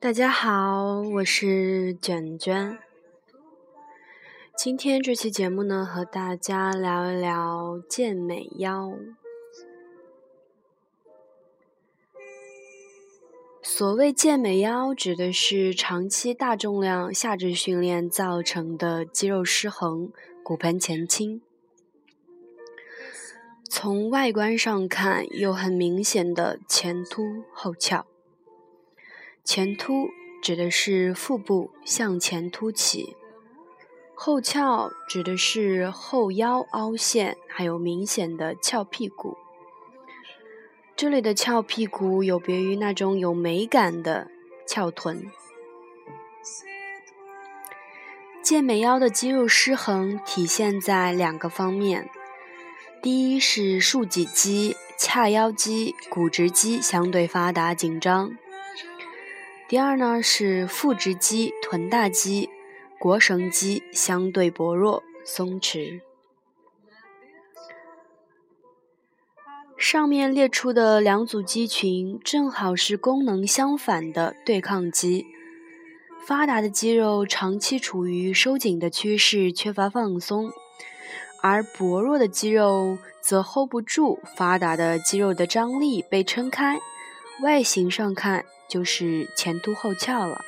[0.00, 2.78] 大家好，我是卷卷。
[4.56, 8.94] 今天这期节目呢，和大家聊一聊健美腰。
[13.62, 20.10] 所谓健美腰，指的是长期大重量下肢训练造成的肌肉失衡、
[20.42, 21.42] 骨盆前倾。
[23.68, 28.06] 从外观上看，有很明显的前凸后翘。
[29.44, 30.08] 前凸
[30.42, 33.14] 指的是腹部向前凸起，
[34.14, 39.36] 后翘指的是后腰凹陷，还有明显的翘屁股。
[40.96, 44.28] 这里的翘屁股有别于那种有美感的
[44.66, 45.30] 翘臀。
[48.42, 52.08] 健美腰的肌肉失衡体现在两个方面，
[53.00, 58.36] 第一是竖脊肌、髂腰肌、股直肌相对发达紧张。
[59.68, 62.50] 第二呢是腹直肌、臀大肌、
[63.00, 66.00] 腘绳肌相对薄弱松弛。
[69.76, 75.24] 上面列出的两组肌群正好是功能相反的对抗肌。
[76.26, 80.50] 发达的肌肉长期处于收紧的趋势，缺乏放松；
[81.40, 86.78] 而薄弱的肌肉则 hold 不住发达的肌肉的张力，被撑开。
[87.42, 88.44] 外形上看。
[88.68, 90.44] 就是前凸后翘了。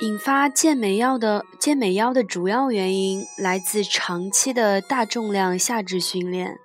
[0.00, 6.58] 引发健美腰的健美腰的主要原因来自长期的大重量下肢训练，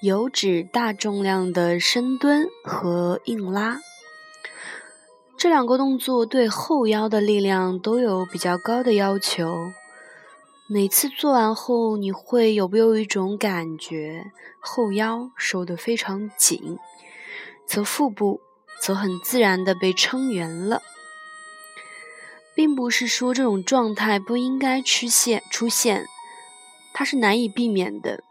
[0.00, 3.80] 有指大重量的深蹲和硬拉。
[5.38, 9.70] 这两个动作对后腰的力量都有比较高的要求。
[10.66, 16.78] 每次做完后，你会有没有一种感觉，后腰收得非常紧，
[17.66, 18.40] 则腹部
[18.80, 20.80] 则很自然的被撑圆了，
[22.54, 26.06] 并不是说这种状态不应该出现，出现，
[26.94, 28.24] 它是难以避免的。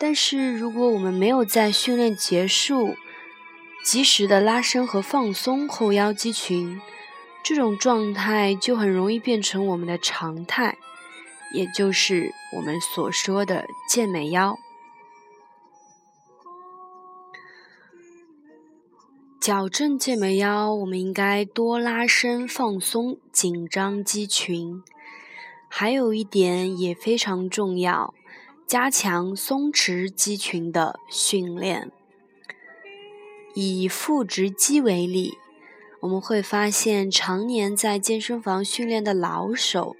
[0.00, 2.96] 但是如果我们没有在训练结束
[3.84, 6.80] 及时的拉伸和放松后腰肌群，
[7.44, 10.78] 这种状态就很容易变成我们的常态。
[11.52, 14.58] 也就是我们所说的健美腰。
[19.38, 24.82] 矫正健美腰，我们应该多拉伸、放松紧张肌群。
[25.68, 28.14] 还有一点也非常重要，
[28.66, 31.92] 加强松弛肌群的训练。
[33.54, 35.38] 以腹直肌为例，
[36.00, 39.96] 我们会发现，常年在健身房训练的老手。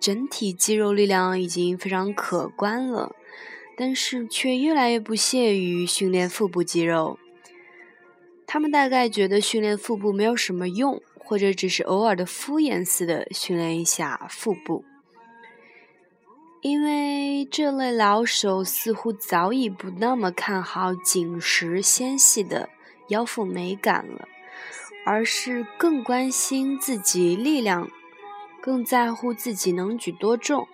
[0.00, 3.14] 整体肌肉力量已经非常可观了，
[3.76, 7.18] 但是却越来越不屑于训练腹部肌肉。
[8.46, 14.84] 他们大概觉得训练腹部没有什么用，或者只是偶尔的敷衍似的训练一下腹部。
[16.62, 22.68] 因为这类老手似乎早已不那么看好紧实纤细的
[23.08, 24.28] 腰腹美感了，
[25.06, 27.90] 而是更关心自己力量。
[28.62, 30.68] 更在乎自己能举多重，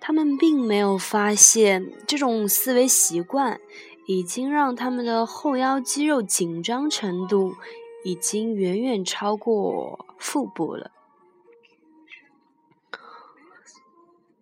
[0.00, 3.60] 他们并没有发现这种思维习惯
[4.06, 7.54] 已经让他们的后腰肌肉紧张程度
[8.02, 10.90] 已经远远超过腹部了。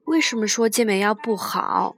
[0.06, 1.96] 为什么说健美腰不好？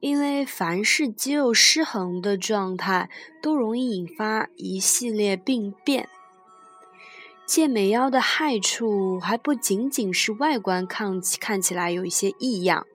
[0.00, 3.10] 因为凡是肌肉失衡的状态，
[3.42, 6.08] 都容易引发一系列病变。
[7.44, 12.86] 健美腰的害处还不仅仅是外观看看起来有一些异样，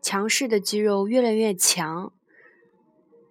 [0.00, 2.10] 强势的肌肉越来越强，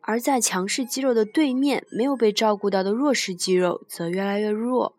[0.02, 4.96] 而在强势肌肉的对面，没有被照顾到的弱势肌肉则越来越弱。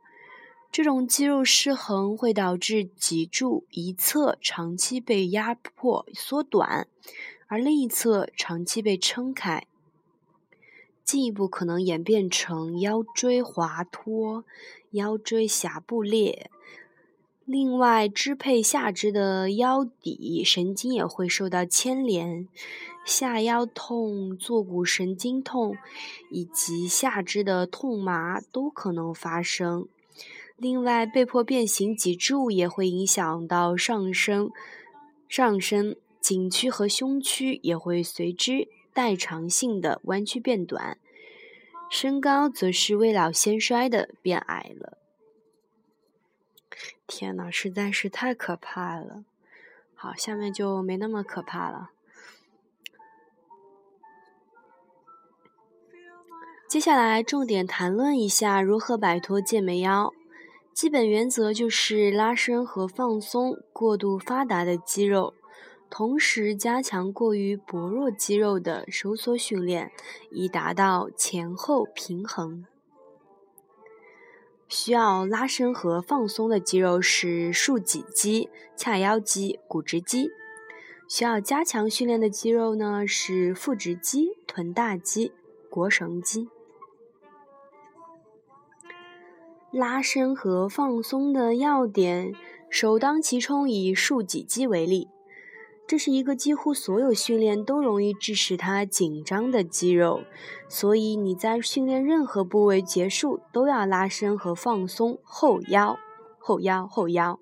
[0.75, 6.89] 这种肌肉失衡会导致脊柱一侧长期被压迫缩短，
[7.47, 9.69] 而另一侧长期被撑开。
[11.05, 14.45] 进一步可能演变成腰椎滑脱、
[14.91, 16.51] 腰椎峡部裂。
[17.45, 22.49] 另外，支配下肢的腰底神经也会受到牵连，
[23.07, 25.77] 下腰痛、坐骨神经痛
[26.33, 29.87] 以及下肢的痛麻都可能发生。
[30.57, 34.49] 另外，被迫变形脊柱也会影响到上身，
[35.29, 38.69] 上身颈区和胸区也会随之。
[38.93, 40.99] 代偿性的弯曲变短，
[41.91, 44.99] 身高则是未老先衰的变矮了。
[47.09, 49.25] 天哪，实在是太可怕了！
[49.97, 51.91] 好，下面就没那么可怕了。
[56.69, 60.15] 接下来重点谈论一下如何摆脱健美腰。
[60.75, 65.33] 基本原则就是拉伸和放松过度发达的肌肉，
[65.89, 69.93] 同时加强过于薄弱肌肉的收缩训练，
[70.33, 72.67] 以达到前后平衡。
[74.69, 80.27] 需要拉伸和放松的肌肉是竖脊肌、髂腰肌、股直肌；
[81.09, 85.33] 需要加强训练的肌肉呢是腹直肌、臀大肌、
[85.71, 86.49] 腘绳肌。
[89.75, 92.33] 拉伸和放松的要点，
[92.71, 95.09] 首当其冲以竖脊肌为例，
[95.85, 100.23] 这是一个几乎所有训练都容易致使它紧张的肌肉，
[100.69, 105.99] 所以你在训练任何部位结束都要拉伸和放松后腰、
[106.39, 107.41] 后腰、后腰。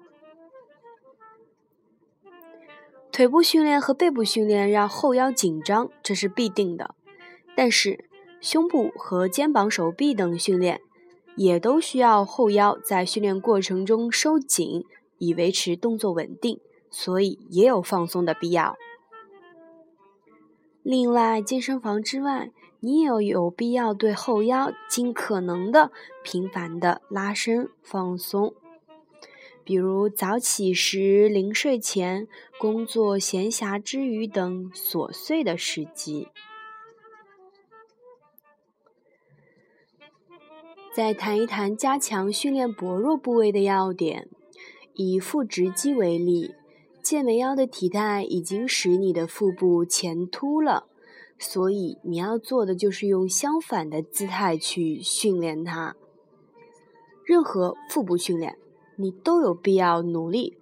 [3.12, 6.94] 腿部训练和背部训练让后腰紧张，这是必定的，
[7.54, 8.06] 但是
[8.40, 10.80] 胸部和肩膀、手臂等训练。
[11.36, 14.84] 也都需要后腰在训练过程中收紧，
[15.18, 18.76] 以维持动作稳定，所以也有放松的必要。
[20.82, 22.50] 另外，健身房之外，
[22.80, 25.92] 你也有必要对后腰尽可能的
[26.24, 28.52] 频繁的拉伸放松，
[29.62, 32.26] 比如早起时、临睡前、
[32.58, 36.28] 工作闲暇之余等琐碎的时机。
[40.94, 44.28] 再谈一谈加强训练薄弱部位的要点。
[44.92, 46.54] 以腹直肌为例，
[47.02, 50.86] 健美腰的体态已经使你的腹部前凸了，
[51.38, 55.96] 所以你要做的就是用相反的姿态去训练它。
[57.24, 58.58] 任何腹部训练，
[58.96, 60.58] 你都有必要努力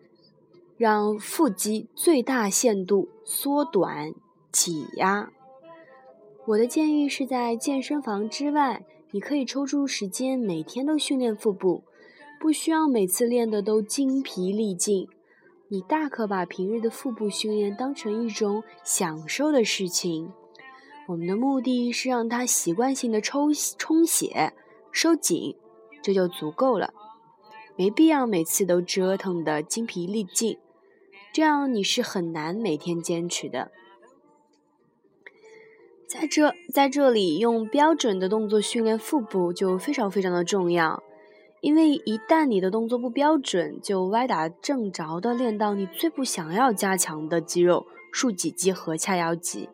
[0.77, 4.15] 让腹肌最大限度缩短、
[4.53, 5.33] 挤压。
[6.47, 8.87] 我的建议是在健身房之外。
[9.13, 11.83] 你可以抽出时间，每天都训练腹部，
[12.41, 15.09] 不需要每次练的都精疲力尽。
[15.69, 20.33] 你大可把平日的腹部训练当成一种享受的事情。
[21.09, 23.49] 我们的目的是让它习惯性的抽
[23.79, 24.53] 充血、
[24.93, 25.57] 收紧，
[26.03, 26.95] 这就足够了，
[27.77, 30.59] 没必要每次都折腾的精疲力尽，
[31.33, 33.73] 这样你是很难每天坚持的。
[36.11, 41.05] 在这，在这里用标准的动作训练腹部就非常非常的重要，
[41.61, 49.69] 因为一旦你的动作不标准，就歪打正着的练到你最不想要加强的肌肉——竖脊肌和髂腰肌。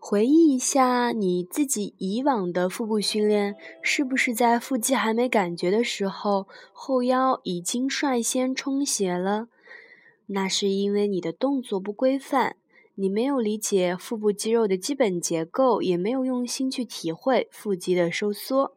[0.00, 9.46] 回忆一下你自己以往的腹部训练，是不是在腹肌还没感觉的时候，后腰已经率先充血了？
[10.26, 12.56] 那是因为你的动作不规范。
[12.98, 18.72] 你没有理解腹部肌肉的基本结构，也没有用心去体会腹肌的收缩。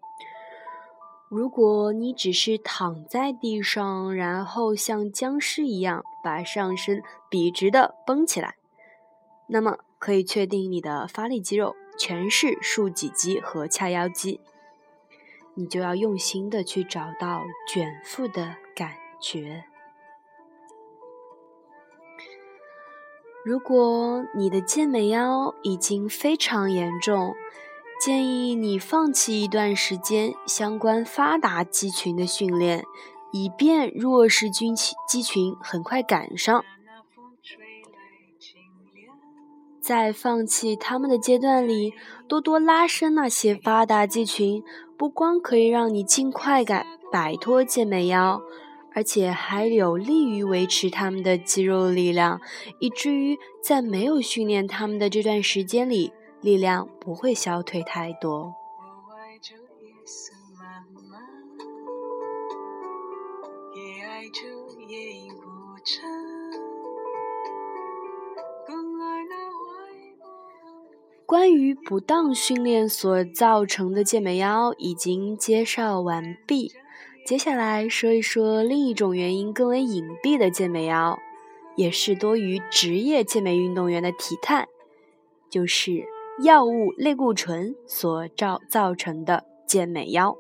[1.30, 8.56] 如果你只是躺在地上，然后像僵尸一样把上身笔直的绷起来，
[9.48, 14.42] 那么可以确定你的发力肌肉全是竖脊肌和髂腰肌。
[15.54, 19.64] 你就要用心的去找到卷腹的感觉。
[23.46, 27.34] 如果你的健美腰已经非常严重，
[28.04, 32.84] 建议你放弃一段时间相关发达肌群的训练，
[33.32, 36.64] 以便弱势肌群肌群很快赶上。
[39.80, 41.94] 在放弃他们的阶段里，
[42.28, 44.62] 多多拉伸那些发达肌群，
[44.98, 48.42] 不光可以让你尽快改摆脱健美腰。
[49.00, 52.42] 而且还有利于维持他们的肌肉力量，
[52.80, 58.54] 以至于在没有训练他们的这段时间里，力量不会消退太多。
[71.26, 76.74] 关于不当训练所造成的健美腰已经介绍完毕。
[77.30, 81.20] 接下来说一说另一种原因更为隐蔽的健美腰，
[81.76, 84.68] 也是多于职业健美运动员的体态，
[85.48, 86.08] 就是
[86.42, 90.36] 药物类固醇所造造成的健美腰。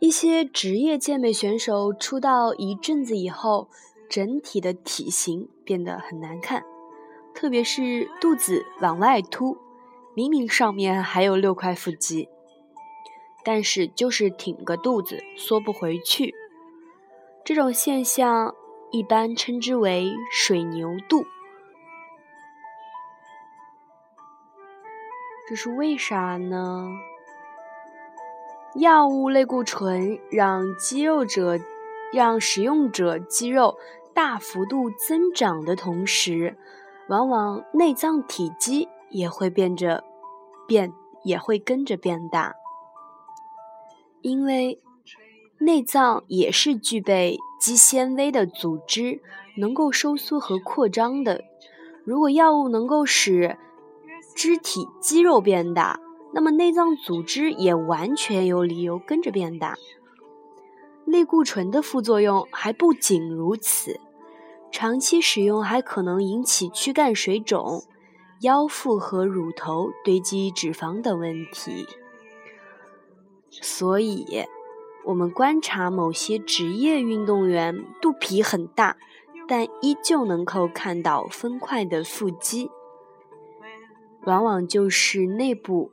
[0.00, 3.70] 一些职业健美选手出道一阵子以后，
[4.06, 6.62] 整体的体型变得很难看，
[7.34, 9.56] 特别是肚子往外凸，
[10.12, 12.28] 明明上面还有六块腹肌。
[13.44, 16.34] 但是就是挺个肚子缩不回去，
[17.44, 18.54] 这种现象
[18.90, 21.24] 一般称之为水牛肚。
[25.48, 26.88] 这是为啥呢？
[28.76, 31.58] 药物类固醇让肌肉者
[32.10, 33.76] 让使用者肌肉
[34.14, 36.56] 大幅度增长的同时，
[37.08, 40.04] 往往内脏体积也会变着
[40.66, 40.90] 变
[41.22, 42.54] 也会跟着变大，
[44.22, 44.80] 因为
[45.58, 49.20] 内脏也是具备肌纤维的组织，
[49.56, 51.44] 能够收缩和扩张的。
[52.04, 53.56] 如果药物能够使
[54.34, 56.00] 肢体肌肉变大，
[56.32, 59.76] 那么内脏组织也完全有理由跟着变大。
[61.04, 64.00] 类固醇的副作用还不仅如此，
[64.70, 67.84] 长期使用还可能引起躯干水肿、
[68.40, 71.86] 腰腹和乳头堆积脂肪等问题。
[73.60, 74.46] 所以，
[75.04, 78.96] 我们观察某些职业运动员肚皮很大，
[79.46, 82.70] 但依旧能够看到分块的腹肌。
[84.24, 85.90] 往往就是内部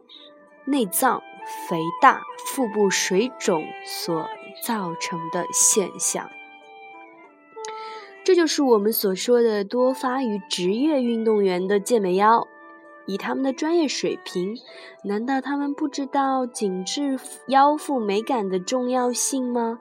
[0.66, 1.22] 内脏
[1.68, 4.30] 肥大、腹部水肿所
[4.64, 6.30] 造成的现象。
[8.24, 12.48] 这就是我们所说的多发于职业运动员的健美腰。
[13.10, 14.56] 以他们的专业水平，
[15.04, 19.80] 难道他们不知道紧致腰腹美感的重要性吗？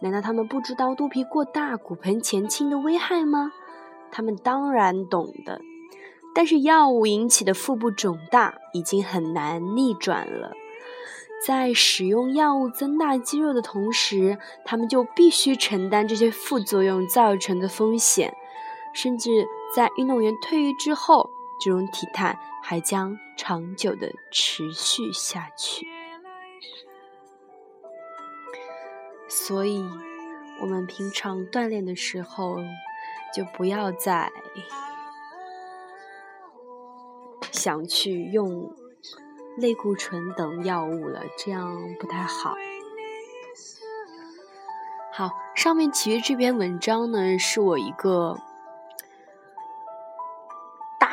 [0.00, 3.52] 难道他们不知道肚皮过大、骨盆前倾的危害吗？
[4.10, 5.60] 他们当然懂的。
[6.34, 10.52] 但是药物引起的腹部肿大已经很难逆转了，
[11.46, 18.32] 在使用药物增大肌肉的同时，他们就必须承担这些副作用造成的风险，
[18.94, 19.46] 甚至
[19.76, 21.28] 在运动员退役之后，
[21.60, 25.86] 这种体态还将长久的持续下去。
[29.28, 29.84] 所以，
[30.60, 32.56] 我们平常锻炼的时候，
[33.34, 34.32] 就不要再。
[37.52, 38.74] 想去用
[39.58, 42.54] 类固醇等药物了，这样不太好。
[45.12, 48.38] 好，上面其实这篇文章呢，是我一个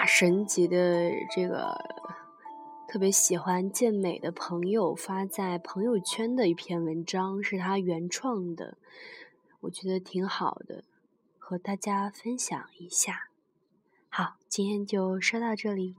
[0.07, 1.77] 神级的这个
[2.87, 8.77] 特别喜欢健美的朋友发在朋友圈的一篇文章，是他原创的，
[9.59, 10.85] 我觉得挺好的，
[11.37, 13.27] 和大家分享一下。
[14.07, 15.97] 好，今天就说到这里。